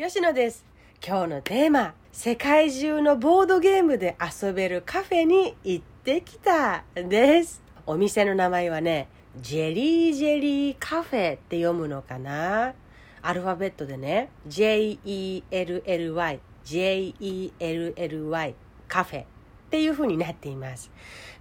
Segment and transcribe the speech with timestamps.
[0.00, 0.64] 吉野です。
[1.04, 7.60] 今日のテーマ、世界中のボードゲームで遊べるカフェに行ってきたです。
[7.84, 9.08] お店の名前はね、
[9.40, 12.74] ジェリージェリーカフェって読むのかな
[13.22, 18.54] アルファベットでね、J-E-L-L-Y、J-E-L-L-Y
[18.86, 19.24] カフェ
[19.68, 20.90] っていう風になっています。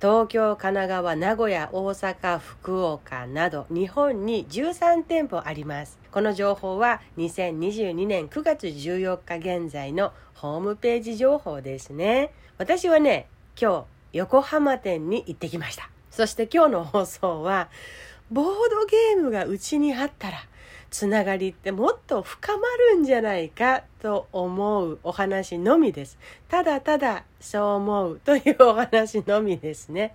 [0.00, 5.98] 東京、神奈川、名古屋、大阪、福岡など日本に13店舗あります。
[6.12, 12.30] この情報は2022年9月14日現在のホームページ情報ですね。
[12.58, 13.26] 私はね、
[13.60, 15.90] 今日横浜店に行ってきました。
[16.12, 17.70] そして今日の放送は
[18.30, 20.38] ボードゲームがうちにあったら
[20.92, 26.18] つながりってもっと深まるんじゃないかと思うお話のみです。
[26.48, 30.14] ただただそう思うというお話のみですね。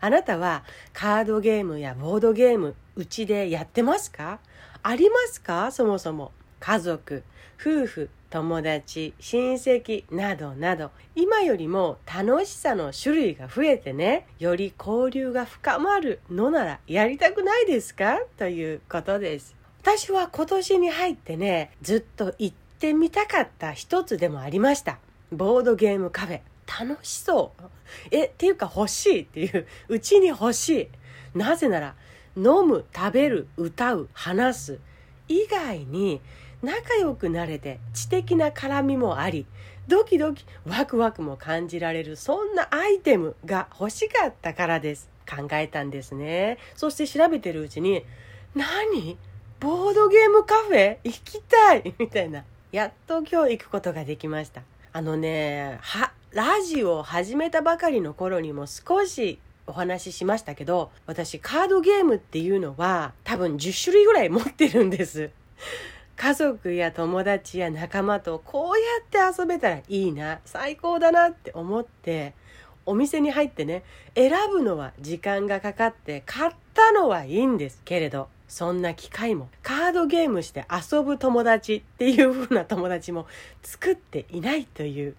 [0.00, 4.40] あなたはカードゲームやボードゲームうちでやってますか？
[4.82, 5.70] ありますか？
[5.70, 6.32] そもそも。
[6.58, 7.22] 家族、
[7.60, 18.18] 夫婦、友達、親戚などなど今よりも楽しさの種類が増えてねより交流が深まるのならやりたくないですか？
[18.38, 19.57] ということです。
[19.96, 24.98] 私は今年に入ってねずっと行ってみたかった一つでもありました。
[25.32, 26.40] ボードゲームカフェ。
[26.66, 27.62] 楽しそう。
[28.10, 29.66] えっていうか欲しいっていう。
[29.88, 31.38] うちに欲しい。
[31.38, 31.94] なぜなら
[32.36, 34.78] 飲む食べる歌う話す。
[35.26, 36.20] 以外に
[36.62, 39.46] 仲良くなれて知的な絡みもあり
[39.86, 45.08] ドキドキワクワクも感じられるそんなアイテムが欲しかったからです。
[45.26, 46.58] 考えたんですね。
[46.76, 48.04] そして調べてるうちに
[48.54, 49.16] 何？
[49.60, 50.98] ボードゲームカフェ？
[51.02, 52.44] 行きたいみたいな。
[52.70, 54.62] やっと今日行くことができました。
[54.92, 65.30] あのね、は、ラジオを始めたばかりの頃にも少しお話ししましたけど、私カードゲームっていうのは多分10種類ぐらい持ってるんです。
[66.14, 72.32] 家族や友達や仲間とこうやって遊べたらいいな、最高だなって思って、
[72.86, 73.82] お店に入ってね、
[74.14, 79.48] 選ぶのは時間がかかって買ったのはいいんですけれど、そんな機会も。
[79.62, 83.26] カードゲームして遊ぶ友達っていう風な友達も
[83.62, 85.14] 作っていないという。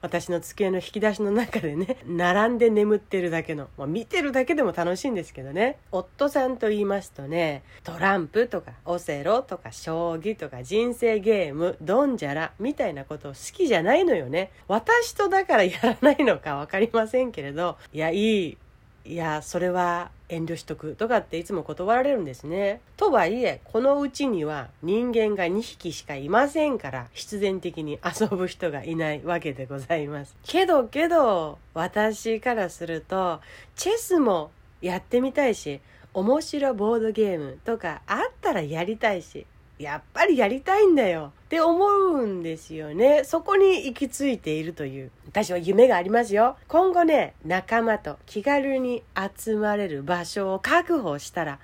[0.00, 5.78] 私の机の引き出しの中でね 並んで眠ってるだけの、まあ、見てるだけでも楽しいんですけどね。
[5.92, 14.50] 夫さんと言いますとねトランプとかオセロとか将棋とか人生ゲームドンジャラみたいなことを好きじゃないのよね。
[14.68, 17.76] 私とだからやらないのか分かりませんけれど。
[17.92, 18.58] いやいい。
[19.04, 22.80] いやそれは遠慮しとくとかっていつも断られるんですね。
[22.96, 30.36] とはいえこのうちには人間が2匹しかいませんから必然的に遊ぶ人がいないわけでございます。
[30.44, 33.40] けどけど私からすると
[33.74, 34.50] チェスも
[34.80, 35.80] やってみたいし
[36.12, 39.46] 面白ボードゲームとかあったらやりたいし
[39.80, 43.24] やっぱりやりたいんだよって思うんですよね。
[43.24, 45.10] そこに行き着いているという。
[45.26, 46.58] 私は夢がありますよ。
[46.68, 51.58] 今後ね、仲間と気軽に集まれる場所を確保したら、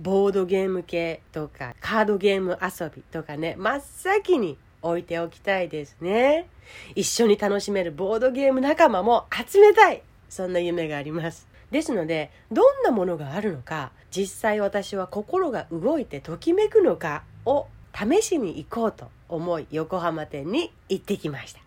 [0.00, 6.48] ボードゲーム系とかカードゲーム遊びとかね、真っ先に置いておきたいですね。
[6.94, 10.02] 一緒に楽しめるボードゲーム仲間も集めたい。
[10.30, 11.46] そんな夢があります。
[11.70, 21.60] ですので、どんなものがあるのか、実際私は心が動いてときめくのかを試しに行こうと思い横浜店に行ってきました。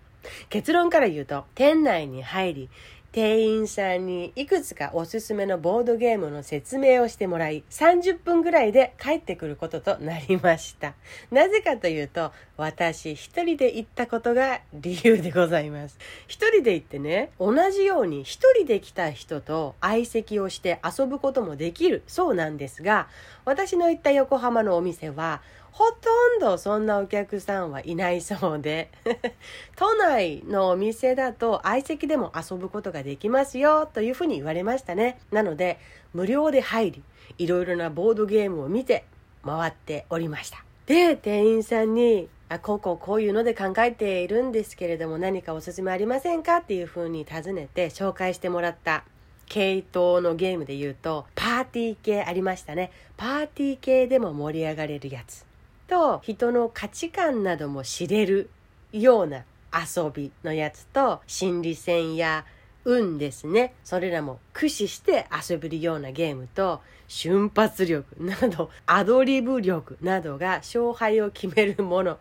[0.50, 2.70] 結論から言うと店内に入り
[3.12, 10.94] 店員さんにいくつかおすすめのボードゲームの説明をしてもらい30分ぐらいで帰ってくることとなりました。
[11.30, 15.98] なぜかというと私一人で行ったことが理由でございます。
[16.30, 23.10] 一人で行ってね同じように一人で来た人と相席をして遊ぶこともできるそうなんですが
[23.44, 28.92] 私の行った横浜のお店はほとんどそんなお客さんはいないそうで。
[29.78, 35.20] 都内のお店だと相席でも遊ぶことができますよというふうに言われましたね。
[35.32, 35.80] なので
[36.14, 37.04] 無料で入り
[37.38, 39.06] いろいろなボードゲームを見て
[39.46, 40.64] 回っておりました。
[40.86, 49.06] で店員さんにあこうこうこういうので考えているんですけれども何かおすすめありませんかっていうふうに尋ねて紹介してもらった
[49.46, 52.92] 系統のゲームで言うとパーティー系ありましたね。
[53.16, 55.51] パーティー系でも盛り上がれるやつ。
[55.92, 58.50] と人の価値観なども知れる
[58.94, 59.44] ような
[59.74, 62.46] 遊びのやつと心理戦や
[62.86, 63.74] 運ですね。
[63.84, 72.18] それらも駆使して遊べるようなゲームと瞬発力などアドリブ力などが勝敗を決めるもの。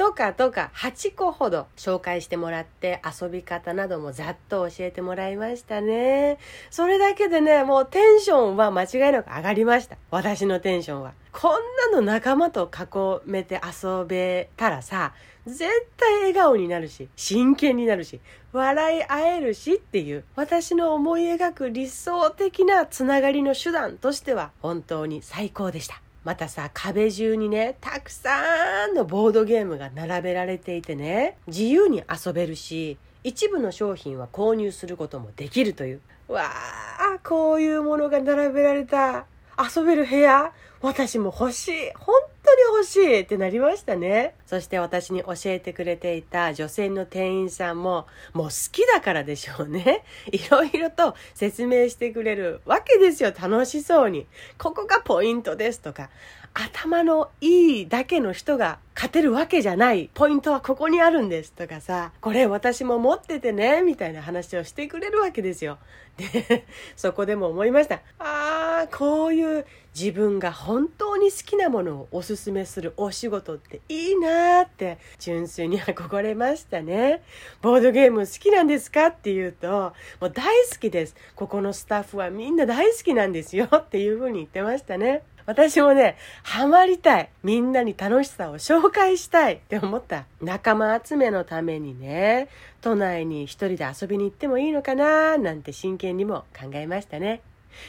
[0.00, 6.38] とかとか8個ほど紹介してもらって遊び方などもざっと教えてもらいましたね。
[6.70, 9.98] それだけでね、もうテンションは間違いなく上がりました。
[10.10, 11.12] 私のテンションは。
[11.32, 11.52] こん
[11.92, 15.12] なの仲間と囲めて遊べたらさ、
[15.44, 15.68] 絶
[15.98, 18.22] 対笑顔になるし、真剣になるし、
[18.54, 26.00] 笑い合えるしっていう私の思い描く理想的なつながりの手段としては本当に最高でした。
[26.22, 36.00] またさ、壁中にね、たくさんのボードゲームが並べられていてね、自由に遊べるし、一部の商品は購入することもできるという。
[36.28, 39.26] わあ、こういうものが並べられた
[39.58, 40.52] 遊べる部屋
[40.82, 41.72] 私も欲しい。
[41.94, 42.14] 本
[42.60, 44.34] 欲しいってなりましたね。
[44.46, 50.04] そして私に教えてくれていた女性の店員さんも、もう好きだからでしょうね。
[50.32, 53.32] いろいろと説明してくれるわけですよ。
[53.38, 54.26] 楽しそうに。
[54.58, 56.10] ここがポイントですとか。
[56.54, 60.10] 頭のいいだけの人が勝てるわけじゃない。
[60.12, 65.78] ポイントはここにあるんですとかさ、これ私も持っててね、みたいな話をしてくれるわけですよ。
[66.18, 66.66] で、
[66.96, 68.02] そこでも思いました。
[68.18, 69.64] ああ、こういう
[69.98, 77.22] 自分が本当に好きなものをおすすめするお仕事っていいなーって純粋に憧れましたね。
[77.62, 81.16] ボードゲーム好きなんですかって言うと、もう大好きです。
[81.34, 85.22] ここのスタッフはみんな大好きなんですよっていうふうに言ってましたね。
[85.46, 87.30] 私もね、ハマりたい。
[87.42, 90.24] みんなに楽しさを紹介したいって思った。
[90.40, 92.48] 仲間集めのためにね、
[92.80, 95.38] 都内に一人で遊びに行ってもいいのかな？
[95.38, 97.40] なんて真剣にも考えましたね。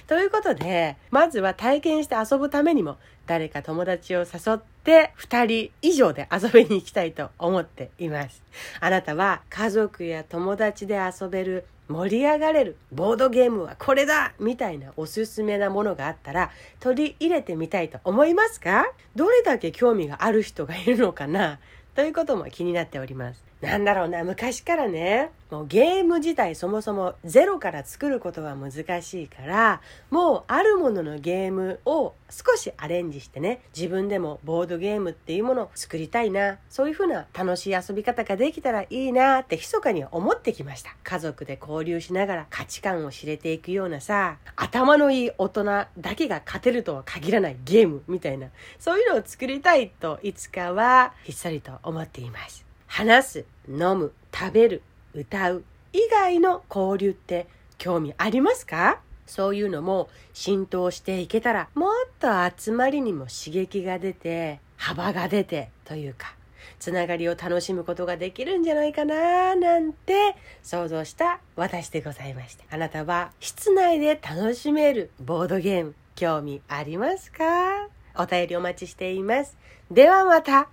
[0.07, 8.43] ということで、まずは体験して遊ぶためにも、誰か友達を誘って2人以上で遊びに行きたいと思っています。
[8.79, 12.77] あなたは家族や友達で遊べる盛り上がれる。
[12.91, 14.33] ボードゲームはこれだ。
[14.39, 16.49] みたいなおすすめなものがあったら
[16.79, 18.85] 取り入れてみたいと思いますか？
[19.15, 21.59] どれだけ興味がある人がいるのかな？
[21.95, 23.43] ということも気になっております。
[23.61, 40.95] なんだろうな、昔からね、もうゲーム自体そもそもゼロから作ることは難しいから、もうあるもののゲームを少しアレンジしてね、自分でもボードゲームっていうものを作りたいな、そういうふうな楽しい遊び方ができたらいいなって密かに思ってきました。
[41.03, 48.47] 家族で交流しながら価値観を知れていくようなさ、頭のいい大人だけが勝てるとは限らないゲームみたいな、
[48.79, 52.65] そういうのを作りたいといつかはひっそりと思っています。
[52.87, 54.81] 話す、飲む、食べる、
[55.13, 55.63] 歌う
[55.93, 57.47] 以外の交流って
[57.77, 58.99] 興味ありますか？
[59.27, 66.35] そういうのも浸透していけたらもっと集まりにも刺激が出て幅が出てというか
[66.79, 77.87] つながりを楽しむことができるんじゃないかななんて想像した私でございましたあなたは室内で楽しめるボードゲーム興味ありますか？
[78.15, 79.57] お便りお待ちしています。
[79.89, 80.67] ではまた。